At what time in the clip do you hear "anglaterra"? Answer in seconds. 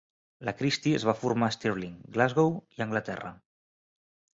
2.91-3.35